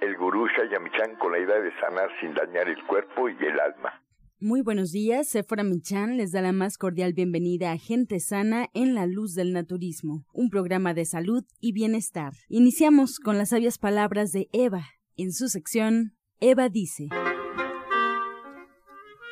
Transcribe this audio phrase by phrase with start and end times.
[0.00, 4.00] el gurú Shayamichan con la idea de sanar sin dañar el cuerpo y el alma.
[4.40, 8.94] Muy buenos días, Sephora Michan les da la más cordial bienvenida a Gente Sana en
[8.94, 12.32] la Luz del Naturismo, un programa de salud y bienestar.
[12.48, 14.84] Iniciamos con las sabias palabras de Eva.
[15.16, 17.08] En su sección, Eva dice.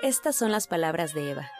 [0.02, 1.50] Estas son las palabras de Eva.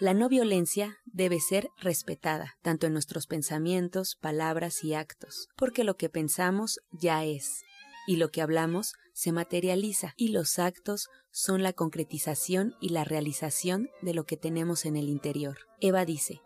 [0.00, 5.96] La no violencia debe ser respetada, tanto en nuestros pensamientos, palabras y actos, porque lo
[5.96, 7.62] que pensamos ya es,
[8.06, 13.88] y lo que hablamos se materializa, y los actos son la concretización y la realización
[14.02, 15.58] de lo que tenemos en el interior.
[15.80, 16.40] Eva dice,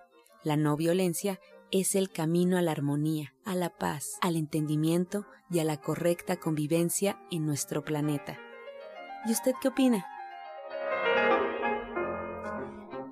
[0.44, 5.58] la no violencia es el camino a la armonía, a la paz, al entendimiento y
[5.58, 8.38] a la correcta convivencia en nuestro planeta.
[9.26, 10.06] ¿Y usted qué opina?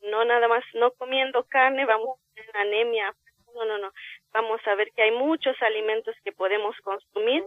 [0.04, 3.14] no nada más no comiendo carne vamos a tener anemia.
[3.58, 3.92] No, no, no.
[4.34, 7.44] Vamos a ver que hay muchos alimentos que podemos consumir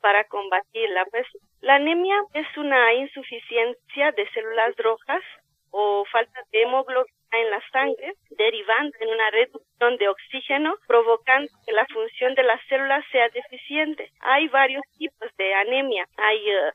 [0.00, 1.04] para combatirla.
[1.10, 1.26] Pues
[1.60, 5.22] la anemia es una insuficiencia de células rojas
[5.70, 11.72] o falta de hemoglobina en la sangre, derivando en una reducción de oxígeno, provocando que
[11.72, 14.10] la función de las células sea deficiente.
[14.20, 16.06] Hay varios tipos de anemia.
[16.16, 16.72] Hay, eh,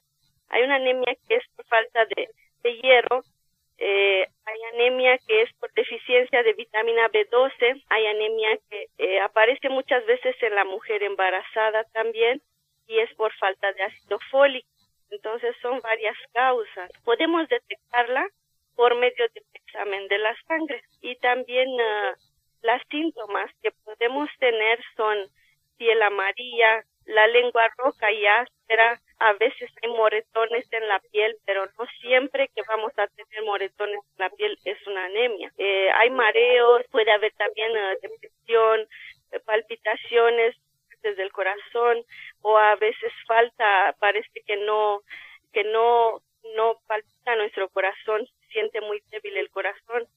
[0.50, 2.30] hay una anemia que es por falta de,
[2.82, 3.22] hierro,
[3.78, 9.70] eh, hay anemia que es por deficiencia de vitamina B12, hay anemia que eh, aparece
[9.70, 12.42] muchas veces en la mujer embarazada también
[12.88, 14.68] y es por falta de ácido fólico.
[15.12, 16.90] Entonces son varias causas.
[17.04, 18.28] Podemos detectarla
[18.76, 22.16] por medio del examen de la sangre y también uh,
[22.62, 25.18] las síntomas que podemos tener son
[25.78, 31.66] piel amarilla, la lengua roja y áspera, a veces hay moretones en la piel, pero
[31.66, 35.52] no siempre que vamos a tener moretones en la piel es una anemia.
[35.58, 38.88] Eh, hay mareos, puede haber también uh, depresión,
[39.46, 40.56] palpitaciones
[41.02, 42.04] desde el corazón
[42.42, 45.02] o a veces falta, parece que no
[45.54, 46.22] que no
[46.56, 50.08] no palpita nuestro corazón, siente muy débil el corazón,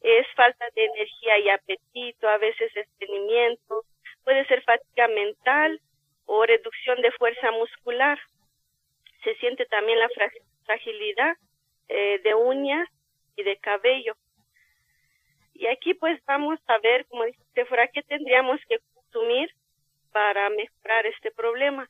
[0.00, 3.84] es falta de energía y apetito, a veces estreñimiento,
[4.24, 5.80] puede ser fatiga mental
[6.26, 8.18] o reducción de fuerza muscular.
[9.24, 10.08] Se siente también la
[10.64, 11.36] fragilidad
[11.88, 12.88] eh, de uñas
[13.36, 14.14] y de cabello.
[15.54, 19.54] Y aquí pues vamos a ver, como dice Sephora, qué tendríamos que consumir
[20.12, 21.88] para mejorar este problema.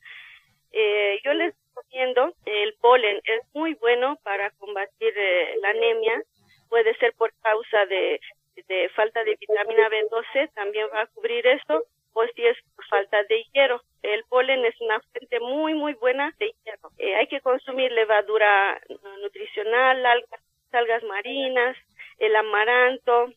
[0.71, 6.21] Eh, yo les recomiendo el polen, es muy bueno para combatir eh, la anemia,
[6.69, 8.19] puede ser por causa de,
[8.67, 13.23] de falta de vitamina B12, también va a cubrir esto, o si es por falta
[13.23, 13.81] de hierro.
[14.01, 16.91] El polen es una fuente muy, muy buena de hierro.
[16.97, 18.79] Eh, hay que consumir levadura
[19.21, 21.77] nutricional, algas, algas marinas,
[22.19, 23.31] el amaranto,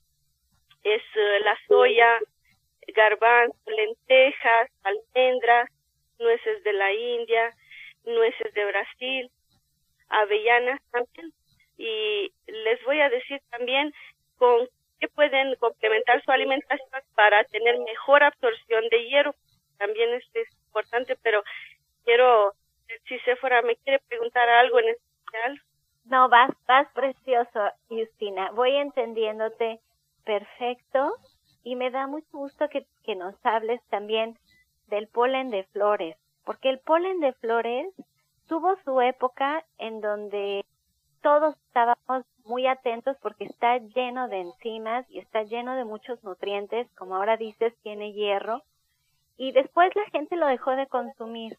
[0.83, 2.19] es eh, la soya,
[2.95, 5.71] garbanzo, lentejas, almendras,
[6.19, 7.53] nueces de la India,
[8.05, 9.31] nueces de Brasil,
[10.09, 11.33] avellanas también.
[11.79, 13.93] Y les voy a decir también
[14.39, 14.69] con
[14.99, 19.35] qué pueden complementar su alimentación para tener mejor absorción de hierro.
[19.79, 21.43] También esto es importante, pero
[22.05, 22.55] quiero,
[23.09, 25.61] si Sephora me quiere preguntar algo en especial.
[26.05, 28.51] No, vas, vas precioso, Justina.
[28.53, 29.81] Voy entendiéndote
[30.25, 31.15] perfecto
[31.65, 34.39] y me da mucho gusto que, que nos hables también
[34.87, 37.93] del polen de flores, porque el polen de flores
[38.47, 40.65] tuvo su época en donde
[41.23, 46.89] todos estábamos muy atentos porque está lleno de enzimas y está lleno de muchos nutrientes,
[46.97, 48.63] como ahora dices, tiene hierro,
[49.37, 51.59] y después la gente lo dejó de consumir.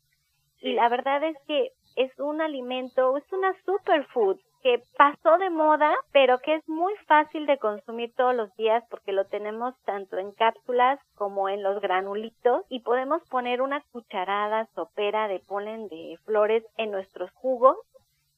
[0.59, 5.93] Y la verdad es que es un alimento, es una superfood que pasó de moda,
[6.11, 10.31] pero que es muy fácil de consumir todos los días porque lo tenemos tanto en
[10.31, 12.65] cápsulas como en los granulitos.
[12.69, 17.77] Y podemos poner una cucharada sopera de polen de flores en nuestros jugos.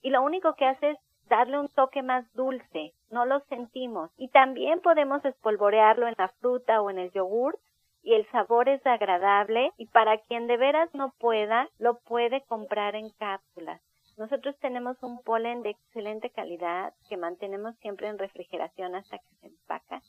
[0.01, 0.97] Y lo único que hace es
[1.29, 6.81] darle un toque más dulce, no lo sentimos y también podemos espolvorearlo en la fruta
[6.81, 7.57] o en el yogur
[8.01, 12.95] y el sabor es agradable y para quien de veras no pueda, lo puede comprar
[12.95, 13.81] en cápsulas.
[14.17, 19.47] Nosotros tenemos un polen de excelente calidad que mantenemos siempre en refrigeración hasta que se
[19.47, 20.01] empaca,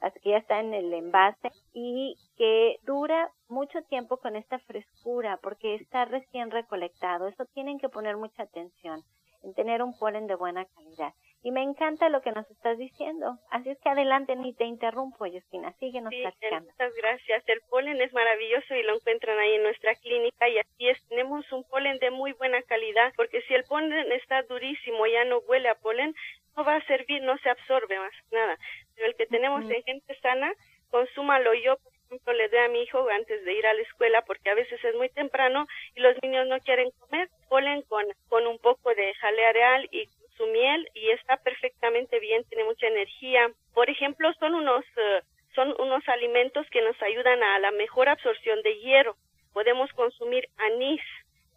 [0.00, 5.38] hasta que ya está en el envase y que dura mucho tiempo con esta frescura
[5.42, 7.26] porque está recién recolectado.
[7.26, 9.02] Eso tienen que poner mucha atención
[9.42, 11.12] en tener un polen de buena calidad.
[11.42, 13.38] Y me encanta lo que nos estás diciendo.
[13.50, 15.72] Así es que adelante, ni te interrumpo, Justina.
[15.78, 16.70] Síguenos sí, platicando.
[16.70, 17.48] Muchas gracias.
[17.48, 20.48] El polen es maravilloso y lo encuentran ahí en nuestra clínica.
[20.48, 24.42] Y así es, tenemos un polen de muy buena calidad, porque si el polen está
[24.42, 26.12] durísimo, ya no huele a polen,
[26.56, 28.58] no va a servir, no se absorbe más nada.
[28.96, 30.52] Pero el que tenemos en gente sana,
[30.90, 34.22] consúmalo yo, por ejemplo, le doy a mi hijo antes de ir a la escuela,
[34.22, 37.28] porque a veces es muy temprano y los niños no quieren comer.
[37.48, 42.44] Polen con, con un poco de jalea real y su miel y está perfectamente bien,
[42.44, 43.50] tiene mucha energía.
[43.74, 45.20] Por ejemplo, son unos eh,
[45.54, 49.16] son unos alimentos que nos ayudan a la mejor absorción de hierro.
[49.52, 51.02] Podemos consumir anís,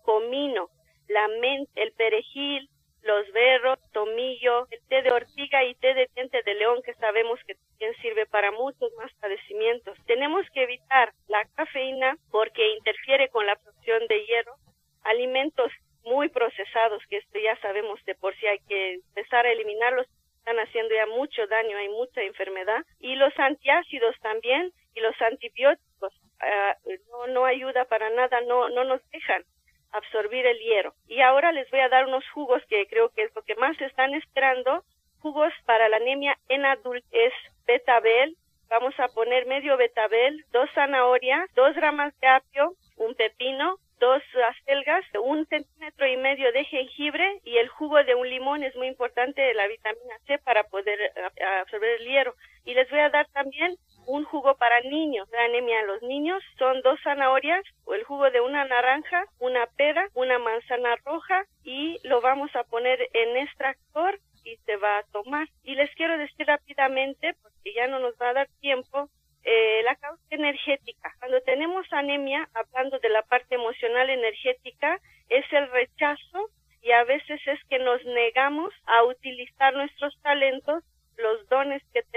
[0.01, 0.69] comino,
[1.07, 2.67] la menta, el perejil,
[3.03, 7.39] los berros, tomillo, el té de ortiga y té de diente de león que sabemos
[7.45, 9.97] que también sirve para muchos más padecimientos.
[10.05, 14.55] Tenemos que evitar la cafeína porque interfiere con la absorción de hierro.
[15.03, 15.71] Alimentos
[16.03, 20.57] muy procesados, que esto ya sabemos de por sí hay que empezar a eliminarlos, están
[20.57, 22.83] haciendo ya mucho daño, hay mucha enfermedad.
[22.99, 28.83] Y los antiácidos también y los antibióticos uh, no, no ayuda para nada, no, no
[28.83, 29.43] nos dejan
[29.91, 30.93] absorbir el hierro.
[31.07, 33.79] Y ahora les voy a dar unos jugos que creo que es lo que más
[33.81, 34.83] están esperando.
[35.19, 37.33] Jugos para la anemia en adultez,
[37.67, 38.35] betabel,
[38.69, 45.05] vamos a poner medio betabel, dos zanahorias, dos ramas de apio, un pepino, dos acelgas,
[45.21, 49.53] un centímetro y medio de jengibre y el jugo de un limón es muy importante
[49.53, 52.35] la vitamina C para poder eh, absorber el hierro.
[52.65, 53.75] Y les voy a dar también
[54.11, 58.29] un jugo para niños, la anemia en los niños, son dos zanahorias o el jugo
[58.29, 64.19] de una naranja, una pera, una manzana roja y lo vamos a poner en extractor
[64.43, 65.47] y se va a tomar.
[65.63, 69.09] Y les quiero decir rápidamente, porque ya no nos va a dar tiempo,
[69.43, 71.15] eh, la causa energética.
[71.19, 74.99] Cuando tenemos anemia, hablando de la parte emocional energética,
[75.29, 76.49] es el rechazo
[76.81, 80.83] y a veces es que nos negamos a utilizar nuestros talentos,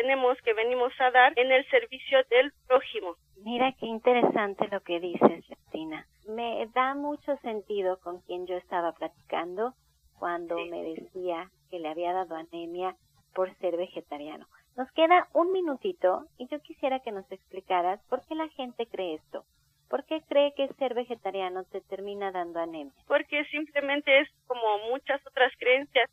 [0.05, 3.17] tenemos, que venimos a dar en el servicio del prójimo.
[3.43, 6.07] Mira qué interesante lo que dices, Justina.
[6.29, 9.73] Me da mucho sentido con quien yo estaba platicando
[10.19, 12.97] cuando me decía que le había dado anemia
[13.35, 14.47] por ser vegetariano.
[14.77, 19.15] Nos queda un minutito y yo quisiera que nos explicaras por qué la gente cree
[19.15, 19.45] esto.
[19.89, 22.93] ¿Por qué cree que ser vegetariano te termina dando anemia?
[23.07, 26.11] Porque simplemente es como muchas otras creencias.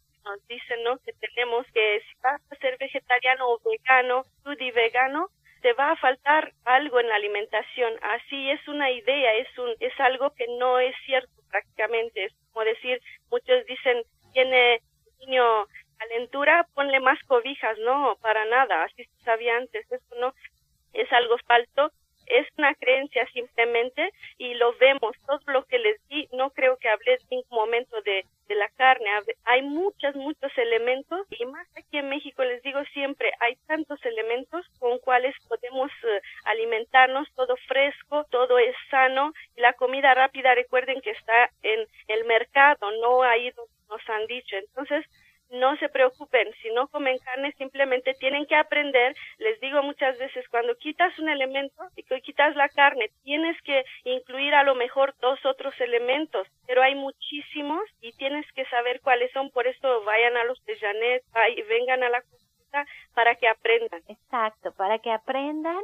[0.47, 0.97] dicen, ¿no?
[0.99, 2.77] Que tenemos que, si vas a ser
[3.41, 4.25] o vegano,
[4.59, 5.29] y vegano,
[5.61, 7.93] te va a faltar algo en la alimentación.
[8.01, 12.25] Así es una idea, es un, es algo que no es cierto prácticamente.
[12.25, 14.81] Es como decir, muchos dicen, tiene
[15.19, 15.65] niño
[15.97, 20.33] calentura, ponle más cobijas, no, para nada, así se sabía antes, eso no
[20.93, 21.91] es algo falso
[22.31, 25.15] es una creencia simplemente y lo vemos.
[25.27, 28.69] Todo lo que les di, no creo que hablé en ningún momento de, de la
[28.75, 29.09] carne.
[29.45, 34.65] Hay muchos, muchos elementos y más aquí en México les digo siempre, hay tantos elementos
[34.79, 40.99] con cuales podemos eh, alimentarnos, todo fresco, todo es sano y la comida rápida recuerden
[41.01, 44.57] que está en el mercado, no ahí donde nos han dicho.
[44.57, 45.05] Entonces,
[45.51, 50.47] no se preocupen, si no comen carne simplemente tienen que aprender, les digo muchas veces,
[50.49, 55.45] cuando quitas un elemento y quitas la carne, tienes que incluir a lo mejor dos
[55.45, 57.81] otros elementos, pero hay muchísimos
[58.21, 61.23] tienes que saber cuáles son, por eso vayan a los de Janet,
[61.67, 62.85] vengan a la consulta
[63.15, 63.99] para que aprendan.
[64.07, 65.81] Exacto, para que aprendan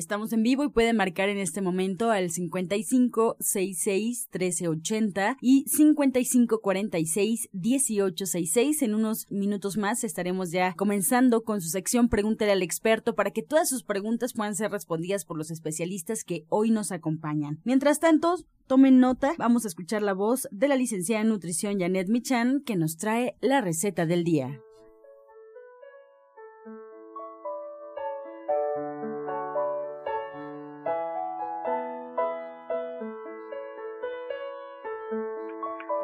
[0.00, 6.62] Estamos en vivo y pueden marcar en este momento al 55 66 1380 y 55
[6.62, 8.80] 46 1866.
[8.80, 13.42] En unos minutos más estaremos ya comenzando con su sección Pregúntale al experto para que
[13.42, 17.60] todas sus preguntas puedan ser respondidas por los especialistas que hoy nos acompañan.
[17.64, 18.36] Mientras tanto,
[18.68, 22.74] tomen nota, vamos a escuchar la voz de la licenciada en nutrición Janet Michan que
[22.74, 24.62] nos trae la receta del día.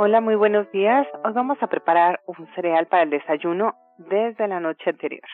[0.09, 1.05] Hola, muy buenos días.
[1.25, 5.29] Hoy vamos a preparar un cereal para el desayuno desde la noche anterior.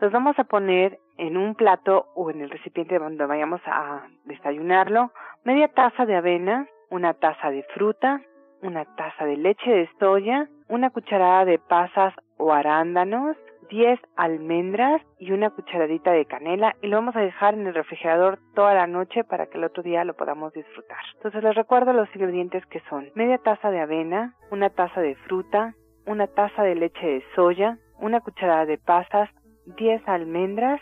[0.00, 5.12] Los vamos a poner en un plato o en el recipiente donde vayamos a desayunarlo,
[5.44, 8.20] media taza de avena, una taza de fruta,
[8.60, 13.36] una taza de leche de soya, una cucharada de pasas o arándanos,
[13.68, 18.38] 10 almendras y una cucharadita de canela y lo vamos a dejar en el refrigerador
[18.54, 20.98] toda la noche para que el otro día lo podamos disfrutar.
[21.16, 25.74] Entonces les recuerdo los ingredientes que son media taza de avena, una taza de fruta,
[26.06, 29.28] una taza de leche de soya, una cucharada de pasas,
[29.76, 30.80] 10 almendras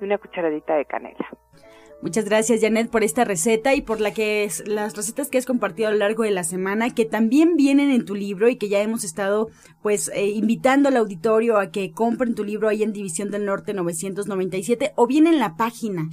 [0.00, 1.26] y una cucharadita de canela.
[2.00, 5.88] Muchas gracias Janet por esta receta y por la que las recetas que has compartido
[5.88, 8.80] a lo largo de la semana que también vienen en tu libro y que ya
[8.80, 9.48] hemos estado
[9.82, 13.74] pues eh, invitando al auditorio a que compren tu libro ahí en División del Norte
[13.74, 16.08] 997 o bien en la página.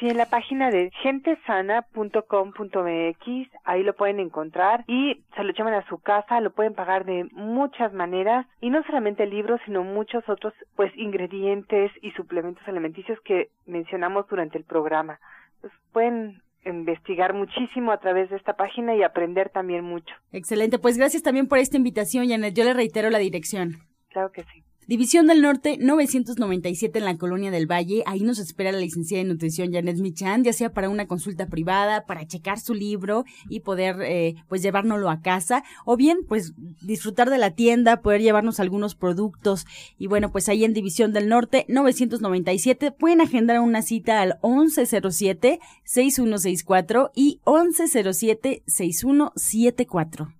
[0.00, 5.86] Sí, en la página de gentesana.com.mx, ahí lo pueden encontrar y se lo llevan a
[5.88, 10.54] su casa, lo pueden pagar de muchas maneras y no solamente libros, sino muchos otros
[10.74, 15.20] pues ingredientes y suplementos alimenticios que mencionamos durante el programa.
[15.60, 20.14] Pues, pueden investigar muchísimo a través de esta página y aprender también mucho.
[20.32, 22.54] Excelente, pues gracias también por esta invitación, Janet.
[22.54, 23.80] Yo le reitero la dirección.
[24.08, 24.64] Claro que sí.
[24.90, 28.02] División del Norte 997 en la Colonia del Valle.
[28.06, 32.06] Ahí nos espera la licenciada en nutrición Janet Michan, ya sea para una consulta privada,
[32.06, 37.30] para checar su libro y poder eh, pues llevárnoslo a casa o bien pues disfrutar
[37.30, 39.64] de la tienda, poder llevarnos algunos productos
[39.96, 45.60] y bueno pues ahí en División del Norte 997 pueden agendar una cita al 1107
[45.84, 50.39] 6164 y 1107 6174.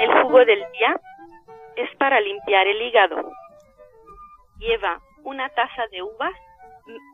[0.01, 0.99] El jugo del día
[1.77, 3.31] es para limpiar el hígado
[4.62, 6.35] lleva una taza de uvas,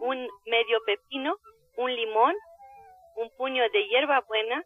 [0.00, 1.37] un medio pepino,
[1.76, 2.34] un limón,
[3.16, 4.62] un puño de hierbabuena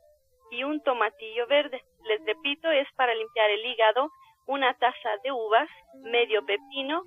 [0.51, 1.83] y un tomatillo verde.
[2.05, 4.11] Les repito, es para limpiar el hígado,
[4.47, 5.69] una taza de uvas,
[6.03, 7.05] medio pepino,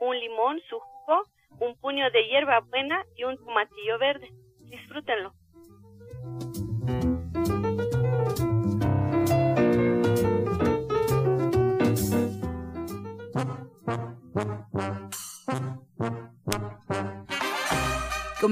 [0.00, 0.80] un limón, su
[1.60, 4.28] un puño de hierbabuena y un tomatillo verde.
[4.60, 5.32] Disfrútenlo.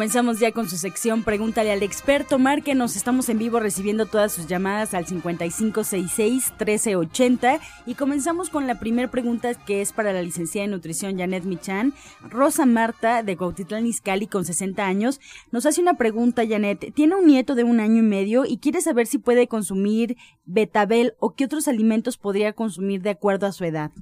[0.02, 2.40] Comenzamos ya con su sección Pregúntale al experto.
[2.40, 9.12] Márquenos, estamos en vivo recibiendo todas sus llamadas al 5566-1380 y comenzamos con la primera
[9.12, 11.94] pregunta que es para la licenciada en nutrición Janet Michan.
[12.28, 15.20] Rosa Marta de Cuautitlán Izcalli con 60 años
[15.52, 16.92] nos hace una pregunta, Janet.
[16.94, 21.14] Tiene un nieto de un año y medio y quiere saber si puede consumir betabel
[21.20, 23.92] o qué otros alimentos podría consumir de acuerdo a su edad.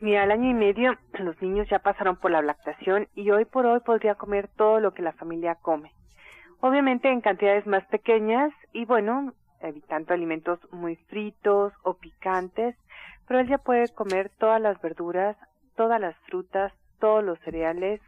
[0.00, 3.66] Mira, al año y medio los niños ya pasaron por la lactación y hoy por
[3.66, 5.92] hoy podría comer todo lo que la familia come.
[6.60, 12.76] Obviamente en cantidades más pequeñas y bueno, evitando alimentos muy fritos o picantes,
[13.26, 15.36] pero él ya puede comer todas las verduras,
[15.76, 18.00] todas las frutas, todos los cereales,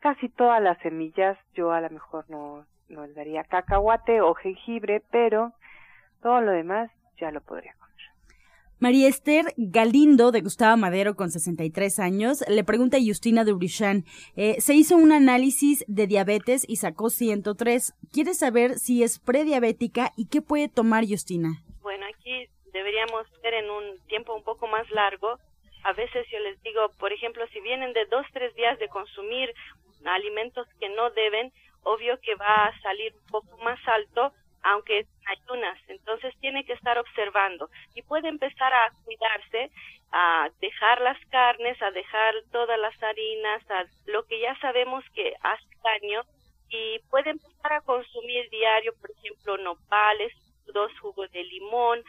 [0.00, 1.38] casi todas las semillas.
[1.54, 5.52] Yo a lo mejor no, no le daría cacahuate o jengibre, pero
[6.22, 7.83] todo lo demás ya lo podría comer.
[8.84, 14.04] María Esther Galindo, de Gustavo Madero, con 63 años, le pregunta a Justina Dubrichan,
[14.36, 17.94] eh, se hizo un análisis de diabetes y sacó 103.
[18.12, 21.64] ¿Quiere saber si es prediabética y qué puede tomar Justina?
[21.80, 25.38] Bueno, aquí deberíamos ver en un tiempo un poco más largo.
[25.82, 29.48] A veces yo les digo, por ejemplo, si vienen de dos, tres días de consumir
[30.04, 35.78] alimentos que no deben, obvio que va a salir un poco más alto aunque ayunas,
[35.88, 37.68] entonces tiene que estar observando.
[37.94, 39.70] Y puede empezar a cuidarse,
[40.10, 45.34] a dejar las carnes, a dejar todas las harinas, a lo que ya sabemos que
[45.42, 46.22] hace daño.
[46.70, 50.32] Y puede empezar a consumir diario, por ejemplo, nopales,
[50.72, 52.02] dos jugos de limón,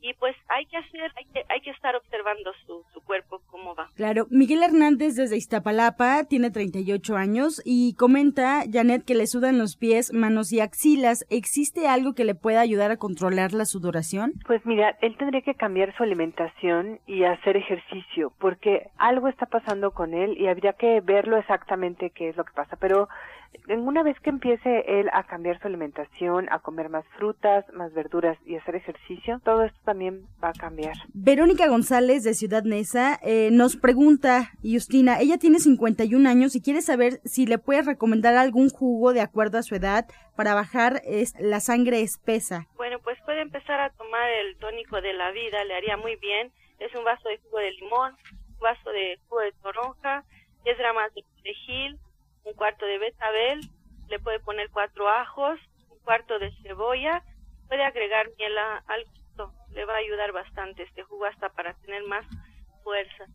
[0.00, 3.74] y pues hay que hacer, hay que, hay que estar observando su, su cuerpo cómo
[3.74, 3.90] va.
[3.94, 9.76] Claro, Miguel Hernández desde Iztapalapa tiene 38 años y comenta, Janet, que le sudan los
[9.76, 11.26] pies, manos y axilas.
[11.30, 14.34] ¿Existe algo que le pueda ayudar a controlar la sudoración?
[14.46, 19.92] Pues mira, él tendría que cambiar su alimentación y hacer ejercicio, porque algo está pasando
[19.92, 23.08] con él y habría que verlo exactamente qué es lo que pasa, pero
[23.68, 28.38] una vez que empiece él a cambiar su alimentación, a comer más frutas, más verduras
[28.46, 30.94] y hacer ejercicio, todo esto también va a cambiar.
[31.12, 36.82] Verónica González de Ciudad Neza eh, nos pregunta, Justina, ella tiene 51 años y quiere
[36.82, 41.02] saber si le puedes recomendar algún jugo de acuerdo a su edad para bajar
[41.40, 42.66] la sangre espesa.
[42.76, 46.52] Bueno, pues puede empezar a tomar el tónico de la vida, le haría muy bien.
[46.78, 50.24] Es un vaso de jugo de limón, un vaso de jugo de toronja,
[50.64, 51.98] 10 gramos de perejil,
[52.46, 53.60] un cuarto de betabel,
[54.08, 55.58] le puede poner cuatro ajos,
[55.90, 57.22] un cuarto de cebolla,
[57.68, 58.56] puede agregar miel
[58.86, 62.24] al gusto, le va a ayudar bastante este jugo hasta para tener más
[62.84, 63.26] fuerza.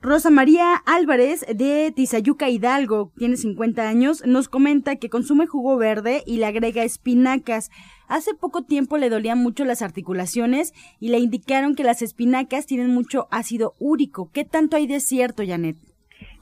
[0.00, 6.22] Rosa María Álvarez de Tizayuca Hidalgo, tiene 50 años, nos comenta que consume jugo verde
[6.26, 7.70] y le agrega espinacas.
[8.06, 12.88] Hace poco tiempo le dolían mucho las articulaciones y le indicaron que las espinacas tienen
[12.88, 14.30] mucho ácido úrico.
[14.30, 15.76] ¿Qué tanto hay de cierto, Janet?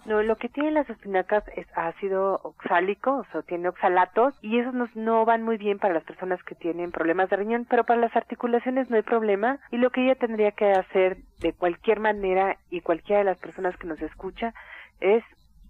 [0.05, 4.75] No, lo que tienen las espinacas es ácido oxálico, o sea, tiene oxalatos, y esos
[4.75, 8.01] no, no, van muy bien para las personas que tienen problemas de riñón, pero para
[8.01, 12.59] las articulaciones no hay problema, y lo que ella tendría que hacer de cualquier manera,
[12.69, 14.53] y cualquiera de las personas que nos escucha,
[15.01, 15.23] es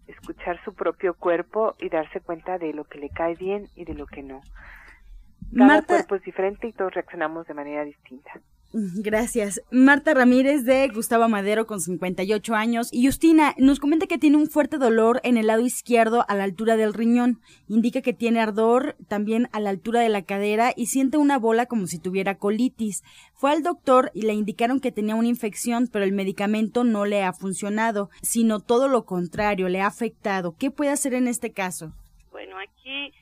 [0.07, 3.95] escuchar su propio cuerpo y darse cuenta de lo que le cae bien y de
[3.95, 4.41] lo que no.
[5.57, 8.33] Cada cuerpo es diferente y todos reaccionamos de manera distinta.
[9.03, 9.61] Gracias.
[9.71, 12.89] Marta Ramírez de Gustavo Madero con 58 años.
[12.93, 16.45] Y Justina nos comenta que tiene un fuerte dolor en el lado izquierdo a la
[16.45, 17.41] altura del riñón.
[17.69, 21.67] Indica que tiene ardor también a la altura de la cadera y siente una bola
[21.67, 23.03] como si tuviera colitis.
[23.35, 27.23] Fue al doctor y le indicaron que tenía una infección, pero el medicamento no le
[27.23, 30.57] ha funcionado, sino todo lo contrario, le ha afectado.
[30.59, 31.93] ¿Qué puede hacer en este caso?
[32.31, 33.13] Bueno, aquí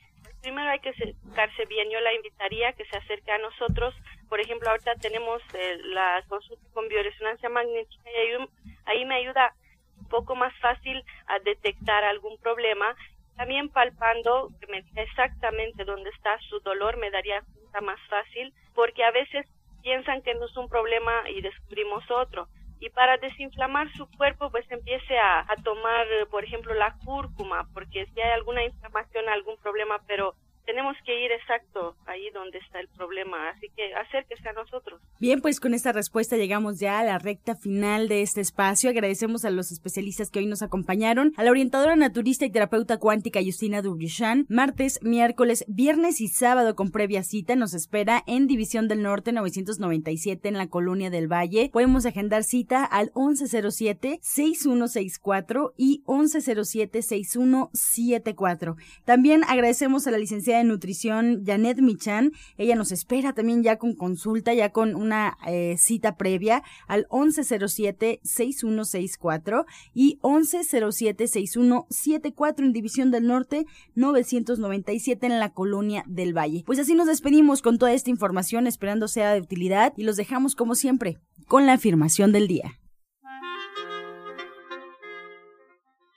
[0.41, 1.89] primero hay que acercarse bien.
[1.91, 3.93] Yo la invitaría a que se acerque a nosotros.
[4.31, 8.47] Por ejemplo, ahorita tenemos eh, la consulta con bioresonancia magnética y ahí,
[8.85, 9.53] ahí me ayuda
[9.99, 12.95] un poco más fácil a detectar algún problema.
[13.35, 18.53] También palpando, que me diga exactamente dónde está su dolor, me daría cuenta más fácil,
[18.73, 19.45] porque a veces
[19.81, 22.47] piensan que no es un problema y descubrimos otro
[22.79, 28.07] y para desinflamar su cuerpo pues empiece a, a, tomar por ejemplo la cúrcuma porque
[28.07, 30.35] si hay alguna inflamación algún problema pero
[30.71, 35.01] tenemos que ir exacto ahí donde está el problema, así que acérquese a nosotros.
[35.19, 38.89] Bien, pues con esta respuesta llegamos ya a la recta final de este espacio.
[38.89, 43.41] Agradecemos a los especialistas que hoy nos acompañaron, a la orientadora naturista y terapeuta cuántica
[43.43, 44.45] Justina Dubrichan.
[44.47, 50.47] Martes, miércoles, viernes y sábado con previa cita nos espera en División del Norte 997
[50.47, 51.69] en la Colonia del Valle.
[51.73, 58.77] Podemos agendar cita al 1107-6164 y 1107-6174.
[59.03, 62.31] También agradecemos a la licenciada nutrición Janet Michan.
[62.57, 69.65] Ella nos espera también ya con consulta, ya con una eh, cita previa al 1107-6164
[69.93, 76.63] y 1107-6174 en División del Norte 997 en la Colonia del Valle.
[76.65, 80.55] Pues así nos despedimos con toda esta información, esperando sea de utilidad y los dejamos
[80.55, 82.77] como siempre con la afirmación del día.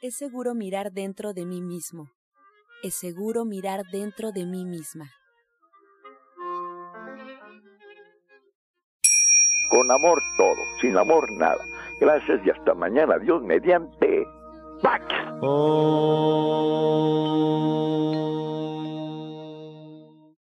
[0.03, 2.11] Es seguro mirar dentro de mí mismo
[2.85, 5.11] es seguro mirar dentro de mí misma.
[9.71, 11.65] Con amor todo, sin amor nada.
[11.99, 13.19] Gracias y hasta mañana.
[13.19, 14.27] Dios mediante.
[14.83, 15.03] ¡Pax!
[15.41, 16.45] Oh.